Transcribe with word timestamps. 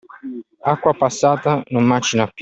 Acqua 0.63 0.95
passata 0.95 1.61
non 1.69 1.83
macina 1.83 2.25
più. 2.25 2.33